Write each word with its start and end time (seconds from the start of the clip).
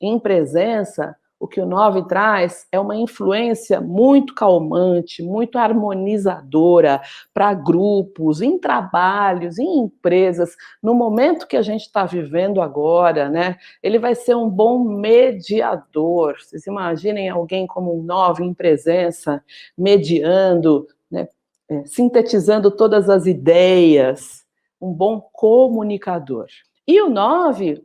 em 0.00 0.18
presença, 0.18 1.16
o 1.38 1.46
que 1.46 1.60
o 1.60 1.66
9 1.66 2.04
traz 2.08 2.66
é 2.72 2.80
uma 2.80 2.96
influência 2.96 3.78
muito 3.78 4.34
calmante, 4.34 5.22
muito 5.22 5.58
harmonizadora 5.58 7.02
para 7.32 7.52
grupos, 7.52 8.40
em 8.40 8.58
trabalhos, 8.58 9.58
em 9.58 9.80
empresas. 9.80 10.56
No 10.82 10.94
momento 10.94 11.46
que 11.46 11.56
a 11.56 11.62
gente 11.62 11.82
está 11.82 12.06
vivendo 12.06 12.62
agora, 12.62 13.28
né? 13.28 13.58
Ele 13.82 13.98
vai 13.98 14.14
ser 14.14 14.34
um 14.34 14.48
bom 14.48 14.78
mediador. 14.82 16.36
Vocês 16.40 16.66
imaginem 16.66 17.28
alguém 17.28 17.66
como 17.66 17.94
um 17.94 18.02
9 18.02 18.42
em 18.42 18.54
presença, 18.54 19.44
mediando, 19.76 20.86
né? 21.10 21.28
É, 21.68 21.84
sintetizando 21.84 22.70
todas 22.70 23.10
as 23.10 23.26
ideias, 23.26 24.46
um 24.80 24.92
bom 24.92 25.20
comunicador. 25.32 26.46
E 26.88 27.00
o 27.02 27.10
9, 27.10 27.82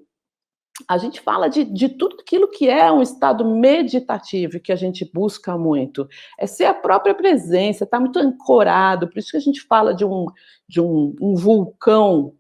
a 0.88 0.98
gente 0.98 1.22
fala 1.22 1.48
de, 1.50 1.64
de 1.64 1.90
tudo 1.90 2.18
aquilo 2.20 2.48
que 2.48 2.70
é 2.70 2.92
um 2.92 3.02
estado 3.02 3.46
meditativo 3.46 4.60
que 4.60 4.72
a 4.72 4.76
gente 4.76 5.10
busca 5.14 5.58
muito. 5.58 6.08
É 6.40 6.46
ser 6.46 6.66
a 6.66 6.74
própria 6.74 7.14
presença, 7.14 7.84
está 7.84 8.00
muito 8.00 8.20
ancorado, 8.20 9.08
por 9.08 9.18
isso 9.18 9.32
que 9.32 9.38
a 9.38 9.42
gente 9.42 9.62
fala 9.62 9.94
de 9.94 10.06
um, 10.06 10.26
de 10.68 10.82
um, 10.82 11.16
um 11.22 11.36
vulcão, 11.36 12.34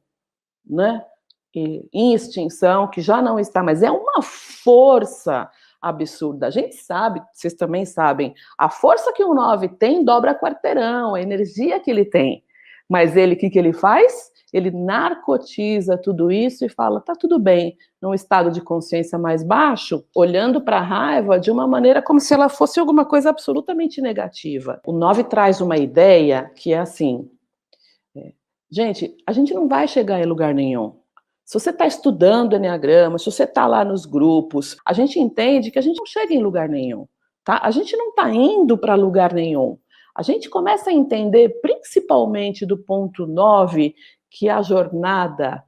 né? 0.65 1.03
em 1.53 2.13
extinção, 2.13 2.87
que 2.87 3.01
já 3.01 3.21
não 3.21 3.37
está, 3.37 3.61
mas 3.61 3.83
é 3.83 3.91
uma 3.91 4.21
força 4.21 5.49
absurda. 5.81 6.47
A 6.47 6.49
gente 6.49 6.75
sabe, 6.75 7.21
vocês 7.33 7.53
também 7.53 7.85
sabem, 7.85 8.33
a 8.57 8.69
força 8.69 9.11
que 9.11 9.23
o 9.23 9.33
9 9.33 9.67
tem 9.69 10.05
dobra 10.05 10.33
quarteirão, 10.33 11.15
a 11.15 11.21
energia 11.21 11.79
que 11.79 11.91
ele 11.91 12.05
tem. 12.05 12.43
Mas 12.87 13.17
ele, 13.17 13.35
o 13.35 13.37
que, 13.37 13.49
que 13.49 13.59
ele 13.59 13.73
faz? 13.73 14.31
Ele 14.51 14.71
narcotiza 14.71 15.97
tudo 15.97 16.31
isso 16.31 16.65
e 16.65 16.69
fala: 16.69 16.99
tá 16.99 17.13
tudo 17.15 17.39
bem, 17.39 17.77
num 18.01 18.13
estado 18.13 18.51
de 18.51 18.61
consciência 18.61 19.17
mais 19.17 19.43
baixo, 19.43 20.03
olhando 20.15 20.61
para 20.61 20.77
a 20.77 20.83
raiva 20.83 21.39
de 21.39 21.49
uma 21.49 21.67
maneira 21.67 22.01
como 22.01 22.19
se 22.19 22.33
ela 22.33 22.49
fosse 22.49 22.79
alguma 22.79 23.05
coisa 23.05 23.29
absolutamente 23.29 24.01
negativa. 24.01 24.81
O 24.85 24.91
9 24.91 25.23
traz 25.25 25.61
uma 25.61 25.77
ideia 25.77 26.51
que 26.55 26.73
é 26.73 26.79
assim: 26.79 27.29
é, 28.15 28.33
gente, 28.69 29.15
a 29.25 29.31
gente 29.31 29.53
não 29.53 29.67
vai 29.67 29.87
chegar 29.87 30.19
em 30.19 30.25
lugar 30.25 30.53
nenhum. 30.53 30.99
Se 31.45 31.59
você 31.59 31.69
está 31.69 31.85
estudando 31.85 32.55
Enneagrama, 32.55 33.19
se 33.19 33.25
você 33.25 33.43
está 33.43 33.67
lá 33.67 33.83
nos 33.83 34.05
grupos, 34.05 34.77
a 34.85 34.93
gente 34.93 35.19
entende 35.19 35.69
que 35.69 35.77
a 35.77 35.81
gente 35.81 35.97
não 35.97 36.05
chega 36.05 36.33
em 36.33 36.41
lugar 36.41 36.69
nenhum. 36.69 37.05
Tá? 37.43 37.59
A 37.61 37.71
gente 37.71 37.95
não 37.97 38.09
está 38.09 38.29
indo 38.29 38.77
para 38.77 38.95
lugar 38.95 39.33
nenhum. 39.33 39.77
A 40.15 40.23
gente 40.23 40.49
começa 40.49 40.89
a 40.89 40.93
entender, 40.93 41.61
principalmente 41.61 42.65
do 42.65 42.77
ponto 42.77 43.25
9, 43.25 43.95
que 44.31 44.47
a 44.47 44.61
jornada 44.61 45.63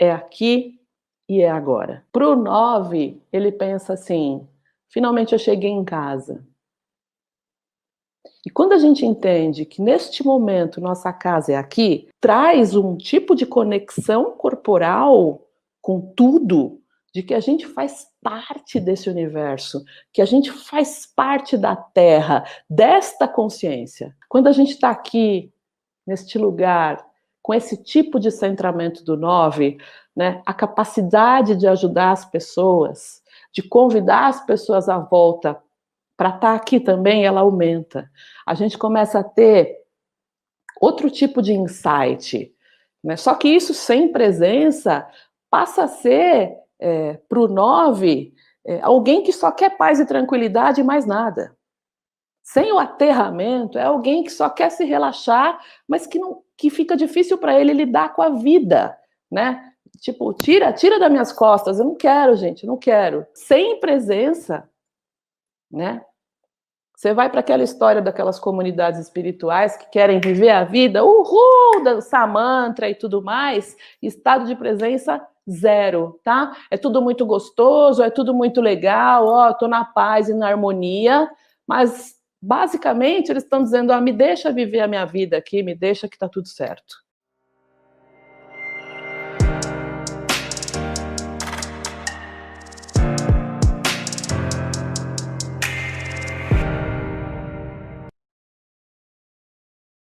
é 0.00 0.10
aqui 0.10 0.80
e 1.28 1.42
é 1.42 1.50
agora. 1.50 2.04
Para 2.10 2.28
o 2.28 2.34
9, 2.34 3.22
ele 3.30 3.52
pensa 3.52 3.92
assim: 3.92 4.48
finalmente 4.88 5.34
eu 5.34 5.38
cheguei 5.38 5.70
em 5.70 5.84
casa. 5.84 6.44
E 8.44 8.50
quando 8.50 8.72
a 8.72 8.78
gente 8.78 9.06
entende 9.06 9.64
que 9.64 9.80
neste 9.80 10.24
momento 10.24 10.80
nossa 10.80 11.12
casa 11.12 11.52
é 11.52 11.56
aqui, 11.56 12.08
traz 12.20 12.74
um 12.74 12.96
tipo 12.96 13.34
de 13.34 13.46
conexão 13.46 14.32
corporal 14.32 15.46
com 15.80 16.00
tudo, 16.14 16.80
de 17.14 17.22
que 17.22 17.32
a 17.32 17.40
gente 17.40 17.66
faz 17.66 18.06
parte 18.22 18.80
desse 18.80 19.08
universo, 19.08 19.84
que 20.12 20.20
a 20.20 20.24
gente 20.24 20.50
faz 20.50 21.06
parte 21.06 21.56
da 21.56 21.76
Terra, 21.76 22.44
desta 22.68 23.28
consciência. 23.28 24.14
Quando 24.28 24.46
a 24.46 24.52
gente 24.52 24.72
está 24.72 24.90
aqui, 24.90 25.52
neste 26.06 26.36
lugar, 26.36 27.06
com 27.44 27.52
esse 27.52 27.76
tipo 27.76 28.18
de 28.18 28.30
centramento 28.30 29.04
do 29.04 29.18
9, 29.18 29.76
né, 30.16 30.40
a 30.46 30.54
capacidade 30.54 31.54
de 31.54 31.66
ajudar 31.66 32.12
as 32.12 32.24
pessoas, 32.24 33.22
de 33.52 33.62
convidar 33.62 34.28
as 34.28 34.42
pessoas 34.46 34.88
à 34.88 34.98
volta 34.98 35.60
para 36.16 36.30
estar 36.30 36.40
tá 36.40 36.54
aqui 36.54 36.80
também, 36.80 37.26
ela 37.26 37.42
aumenta. 37.42 38.10
A 38.46 38.54
gente 38.54 38.78
começa 38.78 39.18
a 39.18 39.22
ter 39.22 39.76
outro 40.80 41.10
tipo 41.10 41.42
de 41.42 41.52
insight. 41.52 42.50
Né? 43.04 43.14
Só 43.14 43.34
que 43.34 43.48
isso 43.48 43.74
sem 43.74 44.10
presença 44.10 45.06
passa 45.50 45.84
a 45.84 45.88
ser, 45.88 46.56
é, 46.80 47.18
para 47.28 47.40
o 47.40 47.46
9, 47.46 48.32
é, 48.66 48.80
alguém 48.80 49.22
que 49.22 49.34
só 49.34 49.52
quer 49.52 49.76
paz 49.76 50.00
e 50.00 50.06
tranquilidade 50.06 50.80
e 50.80 50.84
mais 50.84 51.04
nada. 51.04 51.54
Sem 52.44 52.70
o 52.72 52.78
aterramento, 52.78 53.78
é 53.78 53.84
alguém 53.84 54.22
que 54.22 54.30
só 54.30 54.50
quer 54.50 54.70
se 54.70 54.84
relaxar, 54.84 55.58
mas 55.88 56.06
que, 56.06 56.18
não, 56.18 56.42
que 56.58 56.68
fica 56.68 56.94
difícil 56.94 57.38
para 57.38 57.58
ele 57.58 57.72
lidar 57.72 58.14
com 58.14 58.20
a 58.20 58.28
vida, 58.28 58.94
né? 59.30 59.72
Tipo, 59.98 60.34
tira, 60.34 60.70
tira 60.70 61.00
das 61.00 61.10
minhas 61.10 61.32
costas, 61.32 61.78
eu 61.78 61.86
não 61.86 61.94
quero, 61.94 62.36
gente, 62.36 62.66
não 62.66 62.76
quero. 62.76 63.26
Sem 63.32 63.80
presença, 63.80 64.68
né? 65.70 66.04
Você 66.94 67.14
vai 67.14 67.30
para 67.30 67.40
aquela 67.40 67.62
história 67.62 68.02
daquelas 68.02 68.38
comunidades 68.38 69.00
espirituais 69.00 69.76
que 69.78 69.88
querem 69.88 70.20
viver 70.20 70.50
a 70.50 70.64
vida, 70.64 71.02
uhul, 71.02 71.82
dançar 71.82 72.30
mantra 72.30 72.90
e 72.90 72.94
tudo 72.94 73.22
mais, 73.22 73.74
estado 74.02 74.44
de 74.44 74.54
presença 74.54 75.26
zero, 75.50 76.20
tá? 76.22 76.54
É 76.70 76.76
tudo 76.76 77.00
muito 77.00 77.24
gostoso, 77.24 78.02
é 78.02 78.10
tudo 78.10 78.34
muito 78.34 78.60
legal, 78.60 79.26
ó, 79.26 79.52
tô 79.54 79.66
na 79.66 79.84
paz 79.84 80.28
e 80.28 80.34
na 80.34 80.48
harmonia, 80.48 81.30
mas 81.66 82.22
basicamente 82.44 83.30
eles 83.30 83.42
estão 83.42 83.62
dizendo: 83.62 83.92
ah, 83.92 84.00
me 84.00 84.12
deixa 84.12 84.52
viver 84.52 84.80
a 84.80 84.88
minha 84.88 85.04
vida 85.04 85.36
aqui, 85.36 85.62
me 85.62 85.74
deixa 85.74 86.08
que 86.08 86.16
está 86.16 86.28
tudo 86.28 86.48
certo. 86.48 86.96